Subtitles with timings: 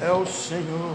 [0.00, 0.94] é o Senhor.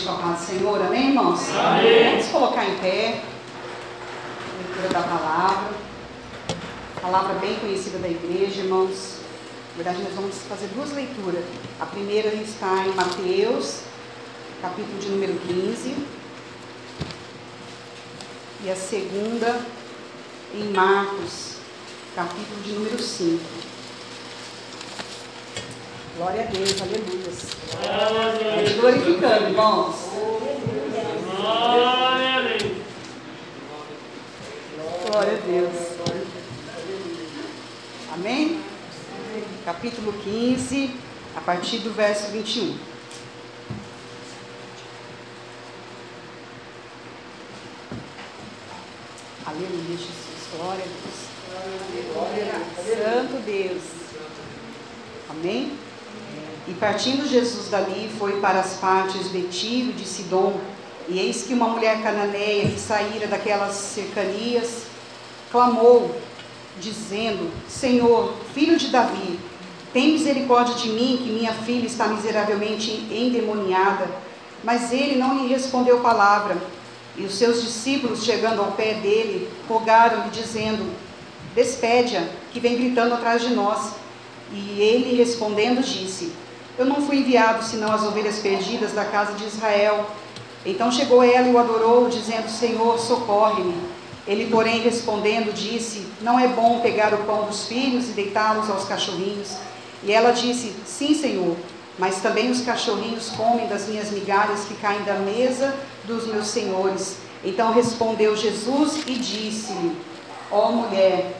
[0.00, 1.48] Igreja com a paz do Senhor, amém, irmãos?
[1.50, 2.10] Amém.
[2.10, 3.22] Vamos colocar em pé.
[4.58, 5.74] Leitura da palavra.
[7.00, 9.18] Palavra bem conhecida da igreja, irmãos.
[9.70, 11.44] Na verdade, nós vamos fazer duas leituras.
[11.78, 13.80] A primeira está em Mateus,
[14.60, 15.96] capítulo de número 15.
[18.64, 19.60] E a segunda
[20.54, 21.56] em Marcos,
[22.14, 23.40] capítulo de número 5.
[26.20, 27.30] Glória a Deus, aleluia.
[28.78, 29.96] Glorificando, irmãos.
[31.34, 32.72] Glória a Deus.
[35.06, 35.72] Glória a Deus.
[38.12, 38.62] Amém?
[39.64, 40.94] Capítulo 15,
[41.36, 42.76] a partir do verso 21.
[49.46, 50.50] Aleluia, Jesus.
[50.54, 50.88] Glória a
[52.84, 52.98] Deus.
[52.98, 53.82] Santo Deus.
[55.30, 55.89] Amém?
[56.70, 60.60] E partindo Jesus dali, foi para as partes de Tiro, de Sidom,
[61.08, 64.84] e eis que uma mulher cananeia que saíra daquelas cercanias,
[65.50, 66.14] clamou,
[66.78, 69.40] dizendo: Senhor, filho de Davi,
[69.92, 74.06] tem misericórdia de mim, que minha filha está miseravelmente endemoniada.
[74.62, 76.56] Mas ele não lhe respondeu palavra.
[77.16, 80.88] E os seus discípulos, chegando ao pé dele, rogaram-lhe, dizendo:
[81.52, 83.94] Despede-a, que vem gritando atrás de nós.
[84.52, 86.32] E ele, respondendo, disse:
[86.78, 90.06] Eu não fui enviado senão as ovelhas perdidas da casa de Israel.
[90.64, 93.74] Então chegou ela e o adorou, dizendo: Senhor, socorre-me.
[94.26, 98.84] Ele, porém, respondendo, disse: Não é bom pegar o pão dos filhos e deitá-los aos
[98.84, 99.56] cachorrinhos.
[100.02, 101.56] E ela disse: Sim, Senhor,
[101.98, 105.74] mas também os cachorrinhos comem das minhas migalhas que caem da mesa
[106.04, 107.18] dos meus senhores.
[107.44, 109.96] Então respondeu Jesus e disse-lhe:
[110.50, 111.34] Ó mulher,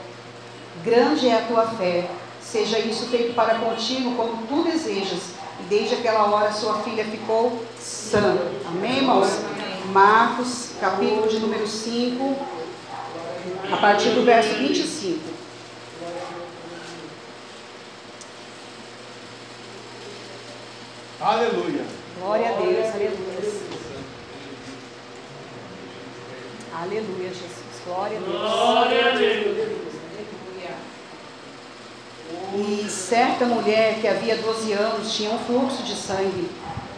[0.83, 2.07] grande é a tua fé,
[2.51, 5.21] seja isso feito para contigo como tu desejas.
[5.59, 8.37] E desde aquela hora sua filha ficou sã.
[8.67, 9.29] Amém, irmãos?
[9.91, 12.37] Marcos, capítulo de número 5,
[13.71, 15.19] a partir do verso 25.
[21.19, 21.85] Aleluia.
[22.19, 23.61] Glória a Deus, aleluia.
[26.73, 27.61] Aleluia, Jesus.
[27.85, 28.41] Glória a Deus.
[28.41, 29.90] Glória a Deus.
[32.53, 36.49] E certa mulher que havia 12 anos tinha um fluxo de sangue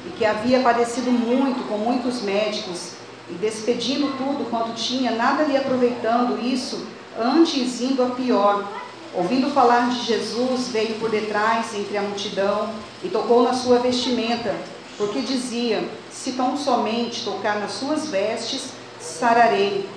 [0.05, 2.93] e que havia padecido muito com muitos médicos
[3.29, 6.85] e despedindo tudo quanto tinha, nada lhe aproveitando isso,
[7.17, 8.67] antes indo a pior.
[9.13, 12.69] Ouvindo falar de Jesus, veio por detrás entre a multidão
[13.03, 14.55] e tocou na sua vestimenta,
[14.97, 19.87] porque dizia: Se tão somente tocar nas suas vestes, sararei.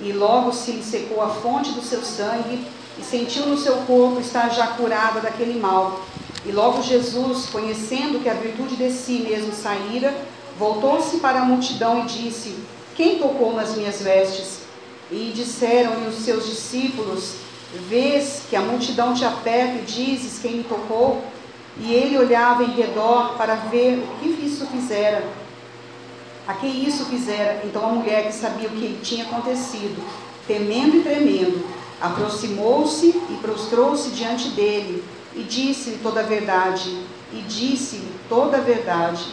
[0.00, 2.66] E logo se lhe secou a fonte do seu sangue
[2.98, 6.00] e sentiu no seu corpo estar já curada daquele mal.
[6.46, 10.14] E logo Jesus, conhecendo que a virtude de si mesmo saíra,
[10.58, 12.54] voltou-se para a multidão e disse:
[12.94, 14.60] Quem tocou nas minhas vestes?
[15.10, 17.36] E disseram-lhe os seus discípulos:
[17.88, 21.24] Vês que a multidão te aperta e dizes quem me tocou?
[21.78, 25.26] E ele olhava em redor para ver o que isso fizera.
[26.46, 27.62] A que isso fizera?
[27.64, 30.00] Então a mulher que sabia o que tinha acontecido,
[30.46, 31.64] temendo e tremendo,
[32.00, 36.90] aproximou-se e prostrou-se diante dele e disse-lhe toda a verdade.
[37.32, 39.24] E disse-lhe toda a verdade.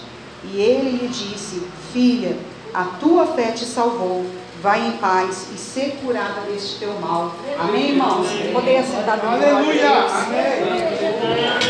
[0.43, 1.61] E ele lhe disse:
[1.93, 2.37] Filha,
[2.73, 4.25] a tua fé te salvou.
[4.61, 7.33] Vai em paz e ser curada deste teu mal.
[7.59, 8.27] Amém, irmãos?
[8.53, 9.89] Poder assentar no Aleluia.
[9.89, 11.61] Aleluia.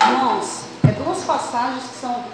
[0.00, 2.24] Irmãos, é duas passagens que são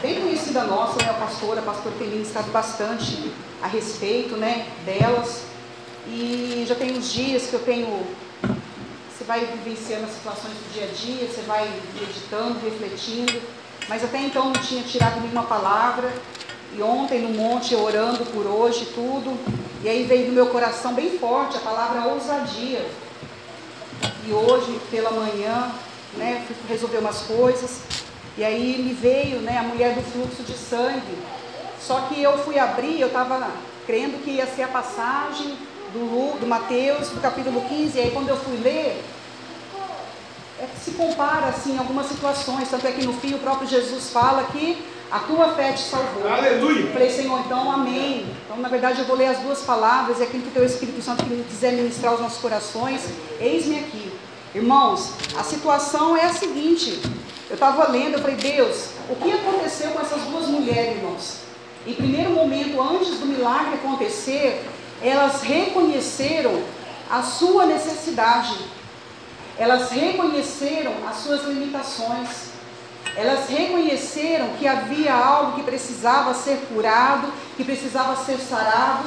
[0.00, 1.10] bem conhecidas nossas, né?
[1.10, 5.42] A pastora, a pastora tem ministrado bastante a respeito, né, delas.
[6.06, 8.06] E já tem uns dias que eu tenho.
[8.42, 13.40] Você vai vivenciando as situações do dia a dia, você vai meditando, refletindo.
[13.88, 16.10] Mas até então não tinha tirado nenhuma palavra.
[16.74, 19.38] E ontem no monte orando por hoje tudo.
[19.82, 22.86] E aí veio do meu coração bem forte a palavra ousadia.
[24.26, 25.70] E hoje, pela manhã,
[26.16, 27.80] né, fui resolver umas coisas.
[28.40, 31.18] E aí me veio né, a mulher do fluxo de sangue.
[31.78, 33.50] Só que eu fui abrir, eu estava
[33.86, 35.58] crendo que ia ser a passagem
[35.92, 37.98] do, Lu, do Mateus, do capítulo 15.
[37.98, 39.04] E aí quando eu fui ler,
[40.58, 42.70] é que se compara assim algumas situações.
[42.70, 46.26] Tanto é que no fim o próprio Jesus fala que a tua fé te salvou.
[46.26, 46.86] Aleluia.
[46.86, 48.26] Eu falei, Senhor, então amém.
[48.46, 51.02] Então, na verdade, eu vou ler as duas palavras e aquilo que o teu Espírito
[51.02, 53.02] Santo quiser ministrar aos nossos corações,
[53.38, 54.09] eis-me aqui.
[54.54, 57.00] Irmãos, a situação é a seguinte.
[57.48, 61.50] Eu estava lendo, eu falei, Deus, o que aconteceu com essas duas mulheres, irmãos?
[61.86, 64.64] em primeiro momento, antes do milagre acontecer,
[65.02, 66.62] elas reconheceram
[67.10, 68.54] a sua necessidade,
[69.58, 72.50] elas reconheceram as suas limitações,
[73.16, 79.04] elas reconheceram que havia algo que precisava ser curado, que precisava ser sarado.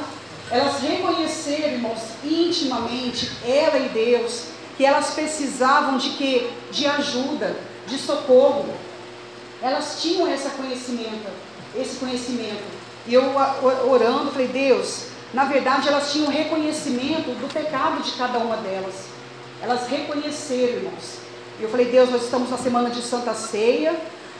[0.51, 6.49] Elas reconheceram, irmãos, intimamente, ela e Deus, que elas precisavam de quê?
[6.71, 7.55] De ajuda,
[7.87, 8.65] de socorro.
[9.61, 11.29] Elas tinham esse conhecimento,
[11.75, 12.63] esse conhecimento.
[13.05, 13.23] E eu
[13.87, 19.05] orando, falei, Deus, na verdade elas tinham reconhecimento do pecado de cada uma delas.
[19.61, 21.17] Elas reconheceram, irmãos.
[21.59, 23.95] Eu falei, Deus, nós estamos na semana de Santa Ceia.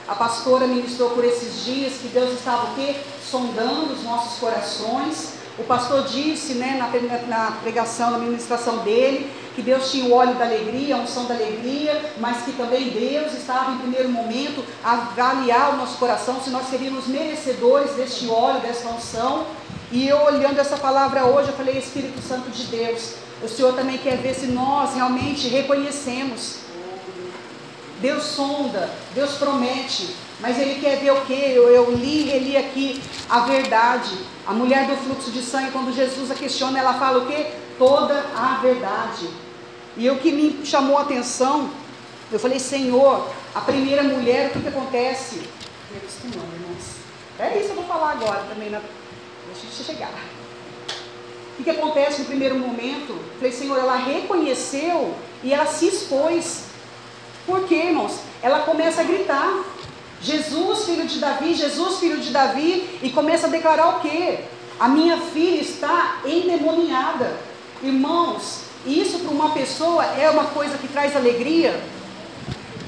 [0.06, 2.96] A pastora ministrou por esses dias que Deus estava o quê?
[3.30, 5.43] Sondando os nossos corações.
[5.56, 6.76] O pastor disse, né,
[7.28, 11.34] na, pregação, na ministração dele, que Deus tinha o óleo da alegria, a unção da
[11.34, 16.50] alegria, mas que também Deus estava em primeiro momento a avaliar o nosso coração se
[16.50, 19.46] nós seríamos merecedores deste óleo, desta unção.
[19.92, 23.98] E eu olhando essa palavra hoje, eu falei, Espírito Santo de Deus, o Senhor também
[23.98, 26.64] quer ver se nós realmente reconhecemos.
[28.00, 31.32] Deus sonda, Deus promete, mas Ele quer ver o que?
[31.32, 34.33] Eu, eu li, reli aqui a verdade.
[34.46, 37.46] A mulher do fluxo de sangue, quando Jesus a questiona, ela fala o que?
[37.78, 39.28] Toda a verdade.
[39.96, 41.70] E o que me chamou a atenção,
[42.30, 45.48] eu falei, Senhor, a primeira mulher, o que, que acontece?
[47.38, 48.80] É isso que eu vou falar agora também, na...
[49.46, 50.12] deixa eu chegar.
[51.54, 53.10] O que, que acontece no primeiro momento?
[53.12, 56.64] Eu falei, Senhor, ela reconheceu e ela se expôs.
[57.46, 58.18] Por quê, irmãos?
[58.42, 59.64] Ela começa a gritar.
[60.24, 64.38] Jesus, filho de Davi, Jesus, filho de Davi, e começa a declarar o quê?
[64.80, 67.36] A minha filha está endemoniada.
[67.82, 71.78] Irmãos, isso para uma pessoa é uma coisa que traz alegria,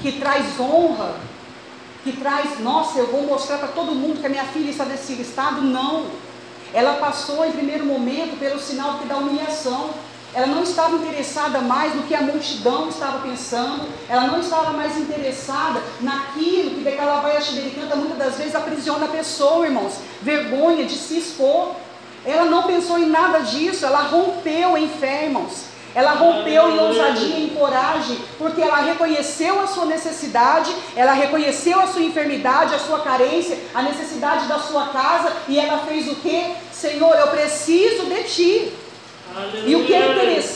[0.01, 1.15] que traz honra,
[2.03, 5.13] que traz, nossa, eu vou mostrar para todo mundo que a minha filha está nesse
[5.21, 5.61] estado.
[5.61, 6.07] Não.
[6.73, 9.91] Ela passou em primeiro momento pelo sinal da humilhação.
[10.37, 14.95] Ela não estava interessada mais no que a multidão estava pensando, ela não estava mais
[14.95, 17.41] interessada naquilo que Decalavaia
[17.73, 19.95] canta muitas das vezes aprisiona a pessoa, irmãos.
[20.21, 21.71] Vergonha de se expor.
[22.23, 25.63] Ela não pensou em nada disso, ela rompeu em fé, irmãos.
[25.95, 31.87] Ela rompeu em ousadia, em coragem, porque ela reconheceu a sua necessidade, ela reconheceu a
[31.87, 36.53] sua enfermidade, a sua carência, a necessidade da sua casa, e ela fez o que?
[36.71, 38.73] Senhor, eu preciso de ti.
[39.65, 39.85] E o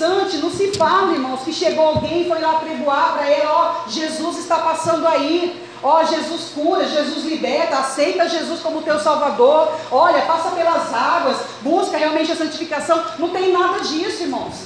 [0.02, 3.52] interessante, não se fala, irmãos, que chegou alguém e foi lá pregoar para ela,
[3.86, 5.70] ó, Jesus está passando aí.
[5.84, 9.72] Ó, Jesus cura, Jesus liberta, aceita Jesus como teu Salvador.
[9.92, 13.04] Olha, passa pelas águas, busca realmente a santificação.
[13.18, 14.66] Não tem nada disso, irmãos.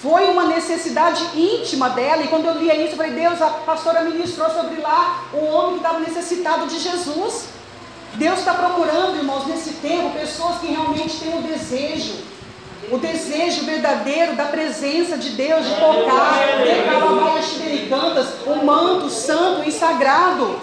[0.00, 2.24] Foi uma necessidade íntima dela.
[2.24, 5.78] E quando eu lia isso, eu falei, Deus, a pastora ministrou sobre lá o homem
[5.78, 7.46] que estava necessitado de Jesus.
[8.14, 12.31] Deus está procurando, irmãos, nesse tempo, pessoas que realmente têm o desejo
[12.92, 16.38] o desejo verdadeiro da presença de Deus, de tocar,
[17.66, 20.60] de cantas, o manto santo e sagrado.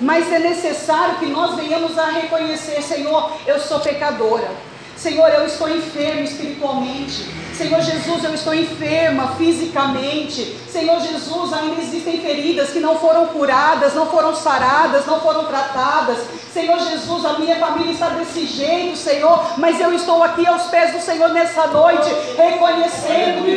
[0.00, 4.48] Mas é necessário que nós venhamos a reconhecer, Senhor, eu sou pecadora.
[4.96, 7.26] Senhor, eu estou enfermo espiritualmente.
[7.56, 10.58] Senhor Jesus, eu estou enferma fisicamente.
[10.68, 16.18] Senhor Jesus, ainda existem feridas que não foram curadas, não foram saradas, não foram tratadas.
[16.52, 20.92] Senhor Jesus, a minha família está desse jeito, Senhor, mas eu estou aqui aos pés
[20.92, 23.54] do Senhor nessa noite, reconhecendo que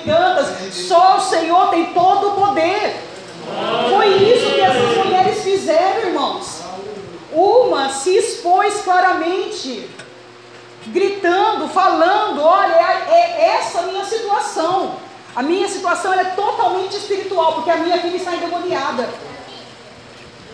[0.00, 0.74] cantas.
[0.74, 3.04] Só o Senhor tem todo o poder.
[3.90, 6.62] Foi isso que essas mulheres fizeram, irmãos.
[7.32, 9.88] Uma se expôs claramente
[10.92, 14.96] gritando, falando: olha, é, é essa a minha situação.
[15.34, 19.08] A minha situação é totalmente espiritual, porque a minha filha está endemoniada.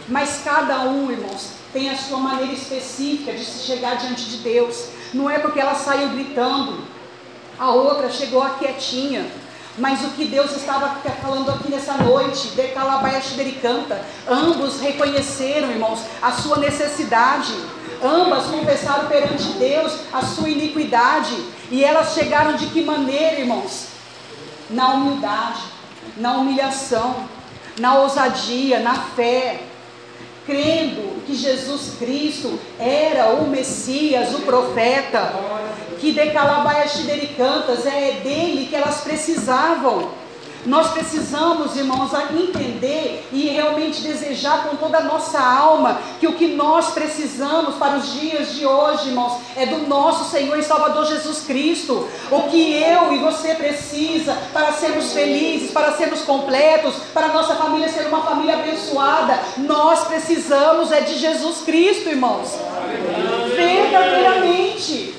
[0.06, 4.88] Mas cada um, irmãos, tem a sua maneira específica de se chegar diante de Deus.
[5.14, 6.84] Não é porque ela saiu gritando,
[7.58, 9.26] a outra chegou a quietinha.
[9.76, 13.20] Mas o que Deus estava falando aqui nessa noite, de Calabaia
[13.60, 17.52] canta, ambos reconheceram, irmãos, a sua necessidade.
[18.02, 21.34] Ambas confessaram perante Deus a sua iniquidade.
[21.70, 23.88] E elas chegaram de que maneira, irmãos?
[24.70, 25.60] Na humildade,
[26.16, 27.28] na humilhação,
[27.78, 29.60] na ousadia, na fé,
[30.46, 35.32] crendo que Jesus Cristo era o Messias, o profeta,
[36.00, 36.92] que de Calabaias
[37.36, 40.23] Cantas é dele que elas precisavam.
[40.66, 46.48] Nós precisamos, irmãos, entender e realmente desejar com toda a nossa alma que o que
[46.48, 51.40] nós precisamos para os dias de hoje, irmãos, é do nosso Senhor e Salvador Jesus
[51.46, 52.08] Cristo.
[52.30, 57.88] O que eu e você precisa para sermos felizes, para sermos completos, para nossa família
[57.88, 62.58] ser uma família abençoada, nós precisamos é de Jesus Cristo, irmãos.
[63.54, 65.14] Verdadeiramente.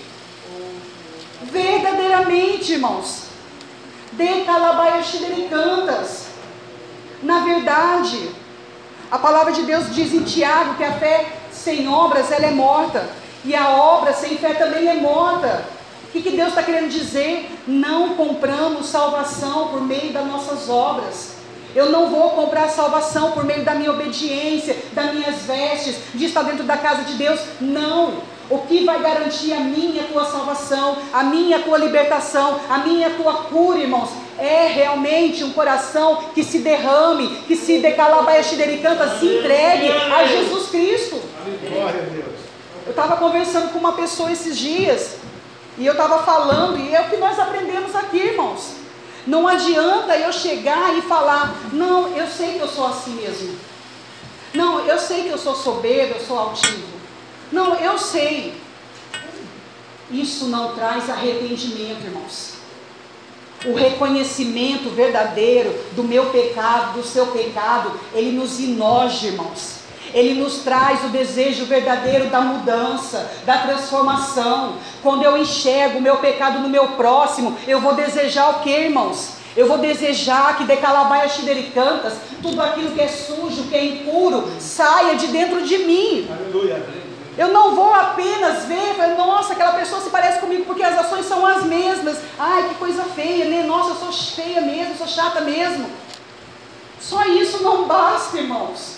[1.44, 3.25] Verdadeiramente, irmãos.
[4.16, 6.28] De cantas.
[7.22, 8.32] Na verdade,
[9.12, 13.10] a palavra de Deus diz em Tiago que a fé sem obras ela é morta.
[13.44, 15.66] E a obra sem fé também é morta.
[16.08, 17.52] O que, que Deus está querendo dizer?
[17.68, 21.35] Não compramos salvação por meio das nossas obras.
[21.76, 26.44] Eu não vou comprar salvação por meio da minha obediência, das minhas vestes, de estar
[26.44, 27.40] dentro da casa de Deus.
[27.60, 28.14] Não.
[28.50, 32.78] O que vai garantir a minha a tua salvação, a minha a tua libertação, a
[32.78, 39.18] minha a tua cura, irmãos, é realmente um coração que se derrame, que se decalabaiaxidерicanta,
[39.20, 41.22] se entregue a Jesus Cristo.
[41.70, 42.36] Glória a Deus.
[42.86, 45.16] Eu estava conversando com uma pessoa esses dias,
[45.78, 48.85] e eu estava falando, e é o que nós aprendemos aqui, irmãos.
[49.26, 53.58] Não adianta eu chegar e falar, não, eu sei que eu sou assim mesmo.
[54.54, 56.88] Não, eu sei que eu sou soberbo, eu sou altivo.
[57.52, 58.54] Não, eu sei.
[60.12, 62.54] Isso não traz arrependimento, irmãos.
[63.66, 69.85] O reconhecimento verdadeiro do meu pecado, do seu pecado, ele nos inoja, irmãos.
[70.16, 74.78] Ele nos traz o desejo verdadeiro da mudança, da transformação.
[75.04, 79.34] Quando eu enxergo o meu pecado no meu próximo, eu vou desejar o que, irmãos?
[79.58, 81.30] Eu vou desejar que de calabaia
[81.74, 86.30] cantas, tudo aquilo que é sujo, que é impuro, saia de dentro de mim.
[86.32, 86.82] Aleluia.
[87.38, 91.46] Eu não vou apenas ver, nossa, aquela pessoa se parece comigo porque as ações são
[91.46, 92.18] as mesmas.
[92.40, 93.64] Ai, que coisa feia, né?
[93.64, 95.90] Nossa, eu sou feia mesmo, sou chata mesmo.
[97.02, 98.95] Só isso não basta, irmãos.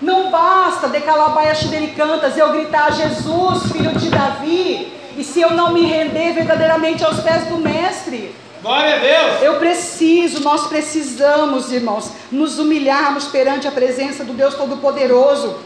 [0.00, 1.52] Não basta decalabaia
[1.96, 7.20] cantas, eu gritar Jesus, filho de Davi, e se eu não me render verdadeiramente aos
[7.20, 8.34] pés do Mestre.
[8.62, 9.42] Glória a Deus!
[9.42, 15.58] Eu preciso, nós precisamos, irmãos, nos humilharmos perante a presença do Deus Todo-Poderoso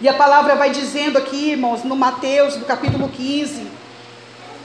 [0.00, 3.68] e a palavra vai dizendo aqui, irmãos, no Mateus, no capítulo 15,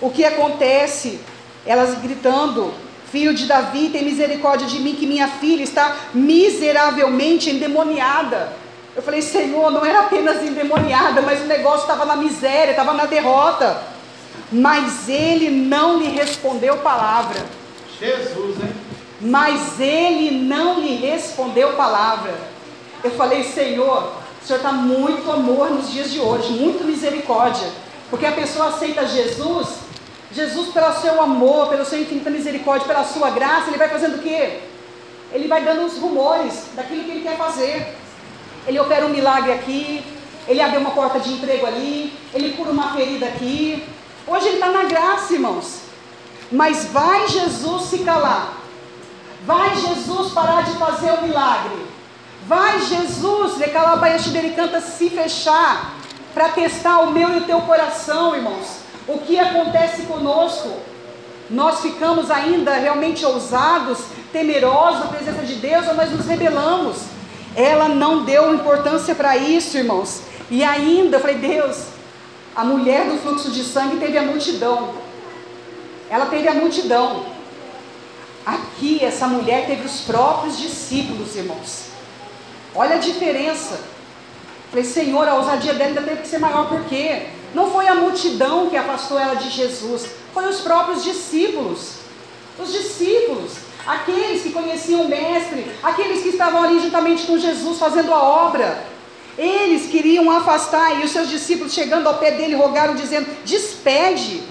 [0.02, 1.20] o que acontece?
[1.64, 2.74] Elas gritando:
[3.12, 8.52] Filho de Davi, tem misericórdia de mim, que minha filha está miseravelmente endemoniada.
[8.98, 13.06] Eu falei, Senhor, não era apenas endemoniada, mas o negócio estava na miséria, estava na
[13.06, 13.80] derrota.
[14.52, 17.46] Mas ele não lhe respondeu palavra.
[18.00, 18.74] Jesus, hein?
[19.22, 22.34] Mas ele não lhe respondeu palavra.
[23.04, 27.70] Eu falei, Senhor, o Senhor está muito amor nos dias de hoje, muito misericórdia.
[28.10, 29.76] Porque a pessoa aceita Jesus,
[30.32, 34.24] Jesus, pelo seu amor, pelo seu infinita misericórdia, pela sua graça, ele vai fazendo o
[34.24, 34.62] quê?
[35.32, 37.96] Ele vai dando os rumores daquilo que ele quer fazer.
[38.68, 40.04] Ele opera um milagre aqui,
[40.48, 43.84] ele abre uma porta de emprego ali, ele cura uma ferida aqui.
[44.28, 45.82] Hoje ele está na graça, irmãos.
[46.52, 48.54] Mas vai Jesus se calar?
[49.46, 51.86] Vai Jesus parar de fazer o milagre?
[52.46, 55.94] Vai Jesus, dele canta se fechar
[56.34, 58.80] para testar o meu e o teu coração, irmãos.
[59.08, 60.72] O que acontece conosco?
[61.50, 64.00] Nós ficamos ainda realmente ousados,
[64.32, 67.17] temerosos na presença de Deus ou nós nos rebelamos?
[67.58, 70.22] Ela não deu importância para isso, irmãos.
[70.48, 71.88] E ainda, eu falei, Deus,
[72.56, 74.94] a mulher do fluxo de sangue teve a multidão.
[76.08, 77.26] Ela teve a multidão.
[78.46, 81.88] Aqui, essa mulher teve os próprios discípulos, irmãos.
[82.76, 83.80] Olha a diferença.
[84.70, 87.30] Falei, Senhor, a ousadia dela ainda teve que ser maior, por quê?
[87.56, 91.94] Não foi a multidão que afastou ela de Jesus, foi os próprios discípulos.
[92.60, 93.54] Os discípulos,
[93.88, 98.86] aqueles que conheciam o Mestre, aqueles que estavam ali juntamente com Jesus fazendo a obra.
[99.38, 104.44] Eles queriam afastar, e os seus discípulos chegando ao pé dele rogaram, dizendo: Despede,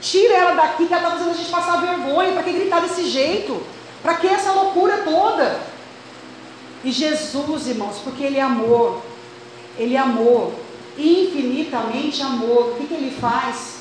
[0.00, 2.32] tira ela daqui, que ela está fazendo a gente passar vergonha.
[2.32, 3.62] Para que gritar desse jeito?
[4.02, 5.60] Para que essa loucura toda?
[6.82, 9.02] E Jesus, irmãos, porque Ele amor,
[9.78, 10.54] Ele amor,
[10.96, 12.70] infinitamente amor.
[12.70, 13.80] O que, que Ele faz?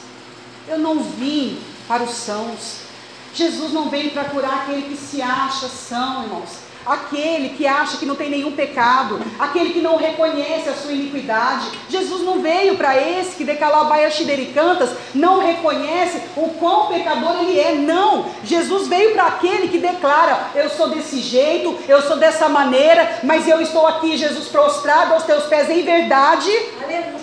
[0.67, 2.88] Eu não vim para os sãos.
[3.34, 8.06] Jesus não veio para curar aquele que se acha são, irmãos aquele que acha que
[8.06, 11.68] não tem nenhum pecado, aquele que não reconhece a sua iniquidade.
[11.89, 14.10] Jesus não veio para esse que decalabaia
[14.54, 17.76] cantas, não reconhece o quão pecador ele é.
[17.76, 23.20] Não, Jesus veio para aquele que declara: Eu sou desse jeito, eu sou dessa maneira,
[23.24, 26.50] mas eu estou aqui, Jesus, prostrado aos teus pés em verdade,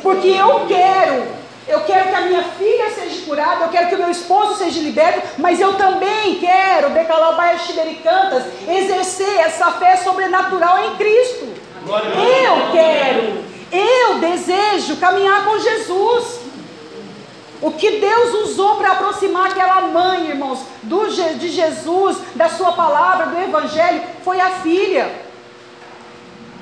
[0.02, 3.98] porque eu quero eu quero que a minha filha seja curada, eu quero que o
[3.98, 7.58] meu esposo seja liberto, mas eu também quero, Decalabaia
[8.02, 11.48] cantas, exercer essa fé sobrenatural em Cristo.
[11.86, 16.40] Eu quero, eu desejo caminhar com Jesus.
[17.60, 23.26] O que Deus usou para aproximar aquela mãe, irmãos, do, de Jesus, da sua palavra,
[23.26, 25.26] do Evangelho, foi a filha.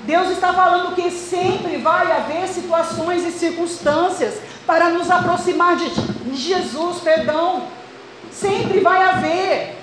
[0.05, 4.35] Deus está falando que sempre vai haver situações e circunstâncias
[4.67, 5.91] para nos aproximar de
[6.35, 7.65] Jesus, perdão.
[8.31, 9.79] Sempre vai haver.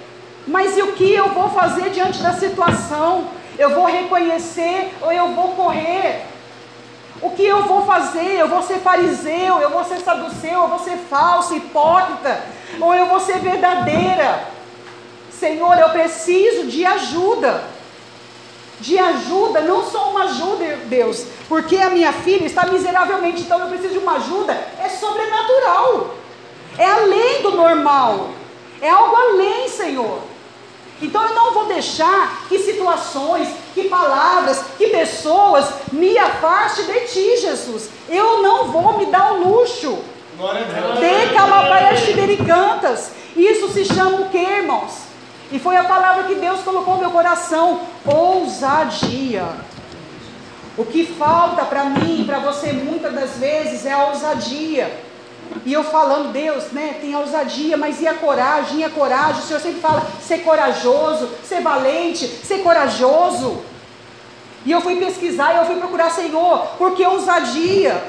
[0.47, 3.25] Mas e o que eu vou fazer diante da situação?
[3.57, 6.25] Eu vou reconhecer ou eu vou correr?
[7.21, 8.39] O que eu vou fazer?
[8.39, 12.43] Eu vou ser fariseu, eu vou ser saduceu, eu vou ser falso, hipócrita,
[12.79, 14.47] ou eu vou ser verdadeira?
[15.31, 17.63] Senhor, eu preciso de ajuda
[18.81, 23.67] de ajuda, não só uma ajuda, Deus, porque a minha filha está miseravelmente, então eu
[23.67, 26.15] preciso de uma ajuda, é sobrenatural,
[26.77, 28.31] é além do normal,
[28.81, 30.19] é algo além, Senhor.
[31.01, 37.37] Então eu não vou deixar que situações, que palavras, que pessoas me afaste de ti,
[37.37, 37.89] Jesus.
[38.07, 39.97] Eu não vou me dar o luxo.
[40.99, 42.01] De calabaias
[42.45, 43.11] cantas.
[43.35, 45.10] Isso se chama o que, irmãos?
[45.51, 49.45] E foi a palavra que Deus colocou no meu coração: ousadia.
[50.77, 54.91] O que falta para mim, para você, muitas das vezes, é a ousadia.
[55.65, 58.79] E eu falando, Deus, né, tem a ousadia, mas e a coragem?
[58.79, 59.41] E a coragem?
[59.41, 63.61] O Senhor sempre fala, ser corajoso, ser valente, ser corajoso.
[64.65, 68.01] E eu fui pesquisar e eu fui procurar, Senhor, porque ousadia?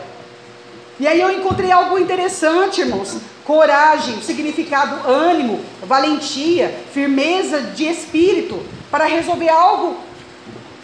[1.00, 3.16] E aí eu encontrei algo interessante, irmãos.
[3.44, 9.96] Coragem, significado ânimo, valentia, firmeza de espírito para resolver algo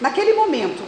[0.01, 0.83] naquele momento.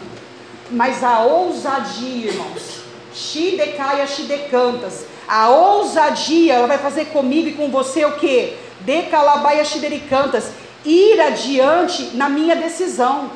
[0.71, 2.81] Mas a ousadia, irmãos,
[3.13, 8.57] Shidecaia Shidecantas, a ousadia, ela vai fazer comigo e com você o que?
[8.81, 10.51] Decalabaia Shidericantas,
[10.85, 13.31] ir adiante na minha decisão.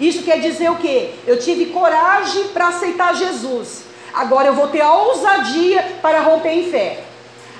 [0.00, 1.14] Isso quer dizer o que?
[1.26, 3.84] Eu tive coragem para aceitar Jesus.
[4.12, 7.04] Agora eu vou ter a ousadia para romper em fé.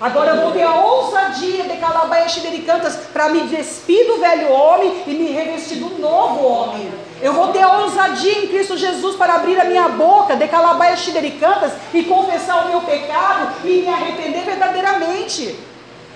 [0.00, 2.34] Agora eu vou ter a ousadia de Calabaias
[2.66, 6.92] Cantas para me despir do velho homem e me revestir do novo homem.
[7.20, 11.04] Eu vou ter a ousadia em Cristo Jesus para abrir a minha boca de Calabaias
[11.38, 15.56] Cantas e confessar o meu pecado e me arrepender verdadeiramente.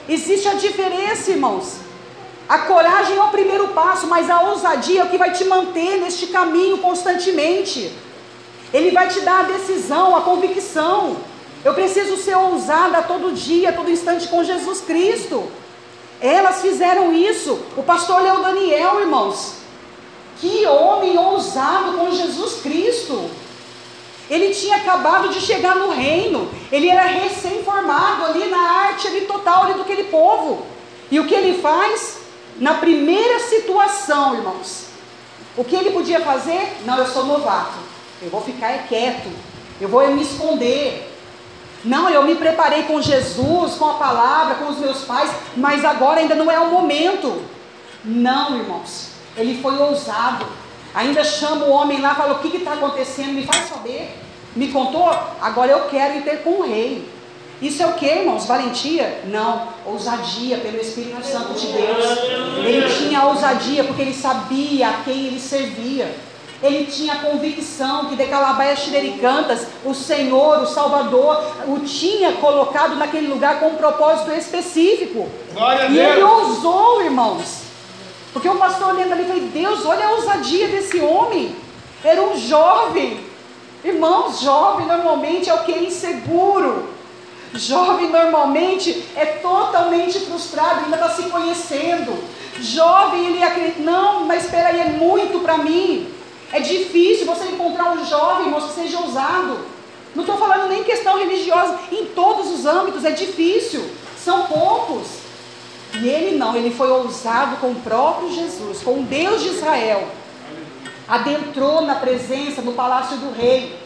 [0.09, 1.87] Existe a diferença, irmãos.
[2.49, 6.01] A coragem é o primeiro passo, mas a ousadia é o que vai te manter
[6.01, 7.93] neste caminho constantemente.
[8.73, 11.17] Ele vai te dar a decisão, a convicção.
[11.67, 15.51] Eu preciso ser ousada todo dia, todo instante com Jesus Cristo.
[16.21, 17.61] Elas fizeram isso.
[17.77, 19.55] O pastor leu Daniel, irmãos.
[20.41, 23.29] Que homem ousado com Jesus Cristo.
[24.31, 26.49] Ele tinha acabado de chegar no reino.
[26.71, 30.65] Ele era recém-formado ali na arte ali total ali do aquele povo.
[31.11, 32.19] E o que ele faz?
[32.61, 34.85] Na primeira situação, irmãos.
[35.57, 36.77] O que ele podia fazer?
[36.85, 37.75] Não, eu sou novato.
[38.23, 39.29] Eu vou ficar quieto.
[39.81, 41.16] Eu vou me esconder.
[41.87, 46.21] Não, eu me preparei com Jesus, com a palavra, com os meus pais, mas agora
[46.21, 47.43] ainda não é o momento.
[48.05, 50.45] Não, irmãos, ele foi ousado.
[50.93, 53.33] Ainda chama o homem lá, fala: O que está acontecendo?
[53.33, 54.17] Me faz saber.
[54.57, 55.09] Me contou?
[55.41, 57.09] Agora eu quero ir ter com o rei.
[57.63, 58.47] Isso é o que, irmãos?
[58.47, 59.23] Valentia?
[59.27, 62.05] Não, ousadia pelo Espírito Santo de Deus.
[62.59, 66.15] Ele tinha ousadia porque ele sabia a quem ele servia.
[66.63, 73.27] Ele tinha convicção que de Calabaias Xerericantas, o Senhor, o Salvador, o tinha colocado naquele
[73.27, 75.29] lugar com um propósito específico.
[75.91, 77.63] E ele ousou, irmãos.
[78.33, 81.55] Porque o pastor olhando ali falou: Deus, olha a ousadia desse homem.
[82.03, 83.21] Era um jovem.
[83.85, 85.73] Irmãos, jovem normalmente é o que?
[85.73, 86.89] Inseguro.
[87.55, 92.17] Jovem normalmente é totalmente frustrado, ainda está se conhecendo.
[92.61, 96.16] Jovem, ele acredita, não, mas espera aí, é muito para mim.
[96.57, 99.59] É difícil você encontrar um jovem, moço, que seja ousado.
[100.15, 103.85] Não estou falando nem questão religiosa, em todos os âmbitos é difícil,
[104.19, 105.07] são poucos.
[106.01, 110.09] E ele não, ele foi ousado com o próprio Jesus, com o Deus de Israel.
[111.07, 113.79] Adentrou na presença, no palácio do rei,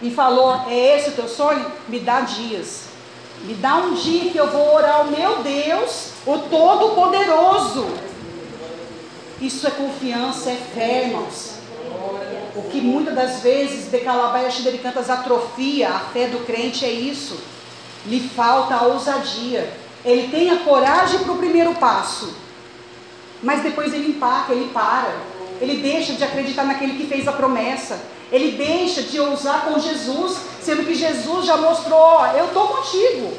[0.00, 1.66] e falou: É esse o teu sonho?
[1.88, 2.84] Me dá dias.
[3.42, 7.84] Me dá um dia que eu vou orar ao meu Deus, o Todo-Poderoso.
[9.40, 11.55] Isso é confiança, é fé, irmãos.
[12.54, 17.38] O que muitas das vezes de Calabaias Cantas atrofia a fé do crente é isso.
[18.06, 19.70] Lhe falta a ousadia.
[20.04, 22.34] Ele tem a coragem para o primeiro passo.
[23.42, 25.14] Mas depois ele empaca, ele para.
[25.60, 28.00] Ele deixa de acreditar naquele que fez a promessa.
[28.30, 33.32] Ele deixa de ousar com Jesus, sendo que Jesus já mostrou: ó, eu estou contigo.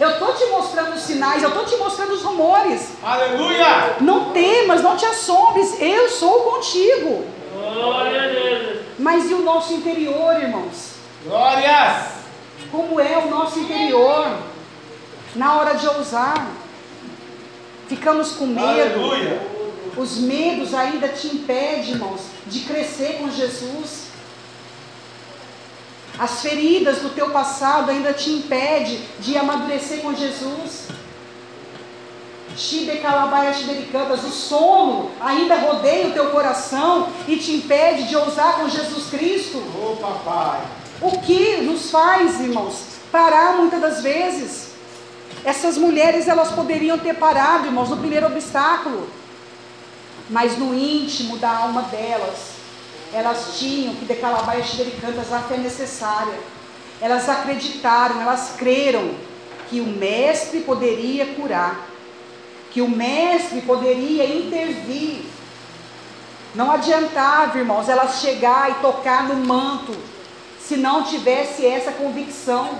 [0.00, 2.90] Eu estou te mostrando os sinais, eu estou te mostrando os rumores.
[3.02, 3.96] Aleluia!
[4.00, 7.24] Não temas, não te assombres, eu sou contigo.
[7.78, 8.80] Glória a Deus.
[8.98, 10.94] Mas e o nosso interior, irmãos?
[11.24, 12.18] Glórias!
[12.70, 14.38] Como é o nosso interior?
[15.36, 16.48] Na hora de ousar,
[17.86, 18.66] ficamos com medo.
[18.68, 19.40] Aleluia!
[19.96, 24.08] Os medos ainda te impedem, irmãos, de crescer com Jesus.
[26.18, 30.88] As feridas do teu passado ainda te impedem de amadurecer com Jesus.
[32.58, 39.58] O sono ainda rodeia o teu coração e te impede de ousar com Jesus Cristo.
[39.58, 40.60] Ô papai.
[41.00, 44.70] O que nos faz, irmãos, parar muitas das vezes?
[45.44, 49.08] Essas mulheres elas poderiam ter parado, irmãos, no primeiro obstáculo,
[50.28, 52.54] mas no íntimo da alma delas,
[53.14, 56.34] elas tinham que decalabar e cantas a fé necessária.
[57.00, 59.14] Elas acreditaram, elas creram
[59.70, 61.97] que o mestre poderia curar
[62.70, 65.24] que o mestre poderia intervir.
[66.54, 69.94] Não adiantava, irmãos, ela chegar e tocar no manto,
[70.60, 72.70] se não tivesse essa convicção.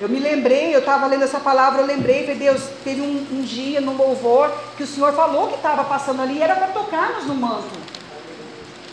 [0.00, 3.42] Eu me lembrei, eu estava lendo essa palavra, eu lembrei, falei, Deus, teve um, um
[3.42, 7.34] dia no louvor que o Senhor falou que estava passando ali, era para tocar-nos no
[7.34, 7.84] manto.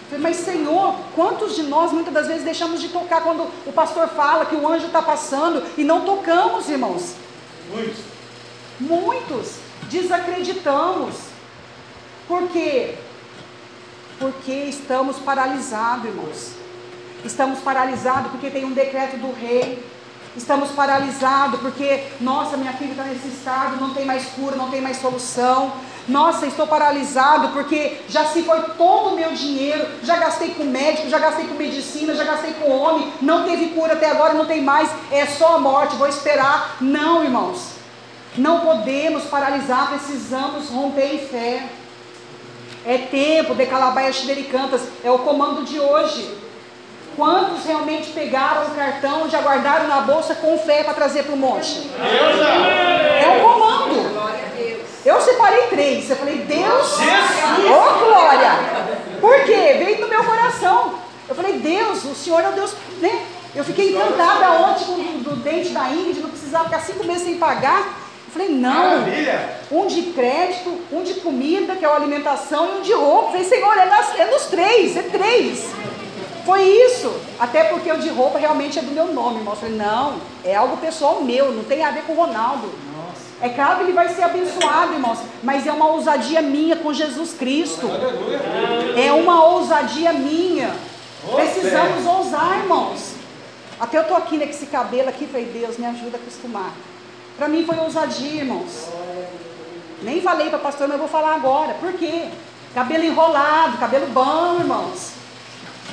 [0.10, 4.08] Falei, mas Senhor, quantos de nós muitas das vezes deixamos de tocar quando o pastor
[4.10, 7.16] fala que o anjo está passando e não tocamos, irmãos?
[7.70, 8.11] Muitos.
[8.80, 9.56] Muitos
[9.90, 11.16] desacreditamos.
[12.28, 12.96] Por quê?
[14.20, 16.52] Porque estamos paralisados, irmãos.
[17.24, 19.84] Estamos paralisados porque tem um decreto do rei.
[20.36, 24.80] Estamos paralisados porque, nossa, minha filha está nesse estado, não tem mais cura, não tem
[24.80, 25.74] mais solução.
[26.08, 31.10] Nossa, estou paralisado porque já se foi todo o meu dinheiro, já gastei com médico,
[31.10, 34.62] já gastei com medicina, já gastei com homem, não teve cura até agora, não tem
[34.62, 36.78] mais, é só a morte, vou esperar.
[36.80, 37.71] Não, irmãos.
[38.38, 41.64] Não podemos paralisar, precisamos romper em fé.
[42.86, 46.38] É tempo de Calabaias Cantas, é o comando de hoje.
[47.16, 51.38] Quantos realmente pegaram o cartão, já guardaram na bolsa com fé para trazer para o
[51.38, 51.90] monte?
[52.00, 54.12] É o comando.
[55.06, 56.10] Eu separei três.
[56.10, 58.52] Eu falei, Deus, ô oh, glória!
[59.20, 59.76] Por quê?
[59.78, 60.96] Veio no meu coração.
[61.28, 63.26] Eu falei, Deus, o Senhor é o Deus, né?
[63.54, 67.24] Eu fiquei encantada ontem com o do dente da Índia, não precisava ficar cinco meses
[67.24, 68.01] sem pagar.
[68.32, 68.72] Falei, não.
[68.72, 69.50] Maravilha.
[69.72, 73.32] Um de crédito, um de comida, que é a alimentação, e um de roupa.
[73.32, 75.70] Falei, Senhor, é, nas, é nos três, é três.
[76.46, 77.14] Foi isso.
[77.40, 79.54] Até porque o de roupa realmente é do meu nome, irmão.
[79.54, 82.68] Eu falei, não, é algo pessoal meu, não tem a ver com o Ronaldo.
[82.68, 83.22] Nossa.
[83.42, 87.34] É claro que ele vai ser abençoado, irmãos, mas é uma ousadia minha com Jesus
[87.34, 87.88] Cristo.
[88.96, 90.74] É uma ousadia minha.
[91.36, 93.14] Precisamos ousar, irmãos.
[93.80, 96.72] Até eu tô aqui, né, com esse cabelo aqui, falei, Deus, me ajuda a acostumar.
[97.42, 98.88] Para mim foi ousadia, irmãos.
[100.04, 101.74] Nem falei para pastor, mas eu vou falar agora.
[101.74, 102.30] Por quê?
[102.72, 105.14] Cabelo enrolado, cabelo bom, irmãos.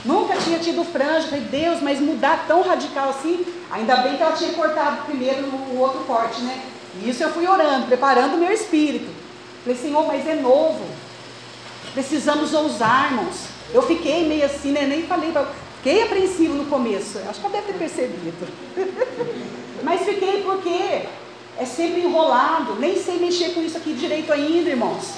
[0.04, 1.28] Nunca tinha tido franja.
[1.28, 3.46] Falei, Deus, mas mudar tão radical assim.
[3.70, 6.64] Ainda bem que ela tinha cortado primeiro o outro corte, né?
[7.00, 9.10] E isso eu fui orando, preparando o meu espírito.
[9.64, 10.84] Falei, Senhor, mas é novo.
[11.94, 13.46] Precisamos ousar, irmãos.
[13.72, 14.82] Eu fiquei meio assim, né?
[14.82, 15.32] Nem falei,
[15.78, 17.18] fiquei apreensivo no começo.
[17.26, 18.46] Acho que eu deve ter percebido.
[19.82, 21.06] mas fiquei porque
[21.58, 25.14] é sempre enrolado, nem sei mexer com isso aqui direito ainda, irmãos.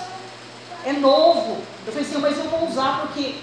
[0.84, 1.58] É novo.
[1.86, 3.34] Eu falei assim, mas eu vou usar porque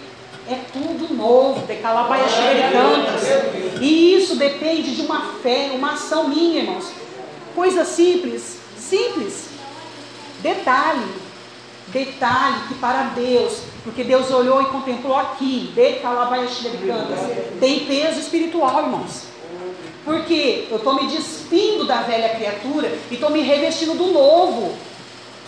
[0.49, 3.81] é tudo novo, de calabaias cantas.
[3.81, 6.91] E isso depende de uma fé, uma ação minha, irmãos.
[7.53, 9.49] Coisa simples, simples.
[10.39, 11.05] Detalhe,
[11.87, 17.19] detalhe que para Deus, porque Deus olhou e contemplou aqui, de calabaias cantas,
[17.59, 19.36] tem peso espiritual, irmãos.
[20.07, 24.73] Porque eu estou me despindo da velha criatura e estou me revestindo do novo.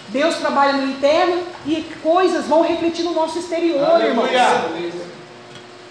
[0.09, 4.09] Deus trabalha no interno e coisas vão refletir no nosso exterior, Aleluia.
[4.09, 4.93] irmãos.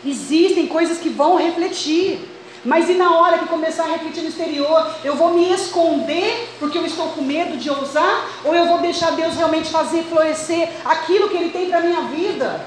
[0.04, 2.20] Existem coisas que vão refletir.
[2.62, 6.76] Mas e na hora que começar a refletir no exterior, eu vou me esconder porque
[6.76, 8.28] eu estou com medo de ousar?
[8.44, 12.02] Ou eu vou deixar Deus realmente fazer florescer aquilo que Ele tem para a minha
[12.02, 12.66] vida?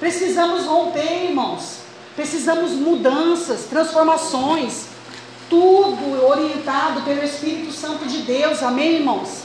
[0.00, 1.79] Precisamos romper, irmãos.
[2.16, 4.86] Precisamos mudanças, transformações,
[5.48, 9.44] tudo orientado pelo Espírito Santo de Deus, amém, irmãos?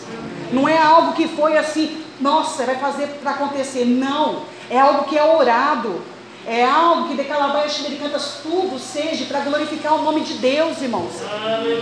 [0.51, 5.17] Não é algo que foi assim, nossa, vai fazer para acontecer, não, é algo que
[5.17, 6.01] é orado,
[6.45, 11.11] é algo que de Calabaias Americanas tudo seja para glorificar o nome de Deus, irmãos.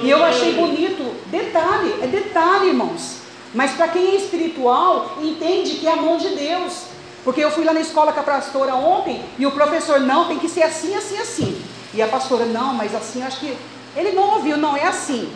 [0.02, 3.18] E eu achei bonito, detalhe, é detalhe, irmãos.
[3.54, 6.93] Mas para quem é espiritual, entende que é a mão de Deus.
[7.24, 10.40] Porque eu fui lá na escola com a pastora ontem e o professor, não, tem
[10.40, 11.66] que ser assim, assim, assim.
[11.94, 13.58] E a pastora, não, mas assim, acho que.
[13.96, 15.32] Ele não ouviu, não, é assim.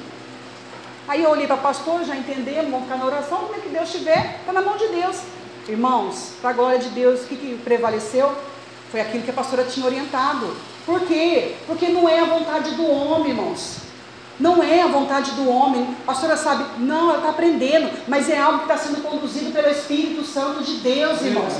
[1.07, 3.69] Aí eu olhei para a pastora, já entendemos, vamos ficar na oração, como é que
[3.69, 5.17] Deus estiver, está na mão de Deus.
[5.69, 8.33] Irmãos, para a glória de Deus, o que, que prevaleceu?
[8.91, 10.53] Foi aquilo que a pastora tinha orientado.
[10.85, 11.55] Por quê?
[11.65, 13.86] Porque não é a vontade do homem, irmãos.
[14.39, 15.87] Não é a vontade do homem.
[16.03, 19.69] A pastora sabe, não, ela está aprendendo, mas é algo que está sendo conduzido pelo
[19.69, 21.53] Espírito Santo de Deus, irmãos.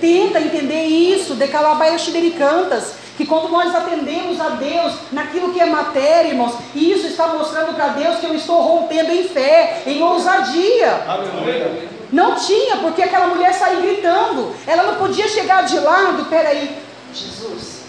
[0.00, 1.96] Tenta entender isso, de Calabaia
[2.36, 7.74] Cantas, que quando nós atendemos a Deus naquilo que é matéria, irmãos, isso está mostrando
[7.74, 11.04] para Deus que eu estou rompendo em fé, em ousadia.
[11.06, 11.88] Aleluia.
[12.10, 14.54] Não tinha, porque aquela mulher saiu gritando.
[14.66, 16.26] Ela não podia chegar de lado.
[16.26, 16.76] Peraí,
[17.14, 17.84] Jesus,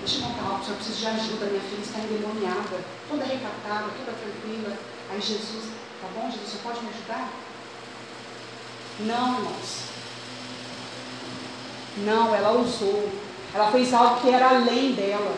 [0.00, 1.46] deixa eu contar algo, eu preciso de ajuda.
[1.46, 4.76] Minha filha está endemoniada, toda recatada, toda tranquila.
[5.10, 5.64] Aí Jesus,
[6.00, 7.28] tá bom, Jesus, você pode me ajudar?
[9.00, 9.80] Não, irmãos.
[11.98, 13.10] Não, ela usou.
[13.52, 15.34] Ela fez algo que era além dela.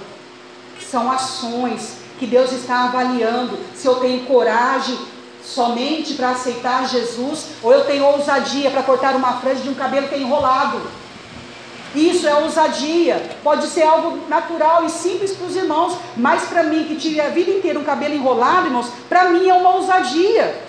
[0.80, 3.58] São ações que Deus está avaliando.
[3.74, 4.98] Se eu tenho coragem
[5.42, 10.08] somente para aceitar Jesus, ou eu tenho ousadia para cortar uma franja de um cabelo
[10.08, 10.80] que é enrolado.
[11.94, 13.22] Isso é ousadia.
[13.42, 17.28] Pode ser algo natural e simples para os irmãos, mas para mim, que tive a
[17.28, 20.62] vida inteira um cabelo enrolado, irmãos, para mim é uma ousadia.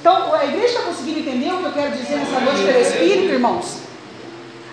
[0.00, 3.32] Então, a igreja está conseguindo entender o que eu quero dizer nessa noite pelo Espírito,
[3.34, 3.80] irmãos?